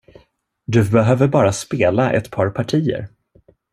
[0.65, 3.07] Du behöver bara spela ett par partier.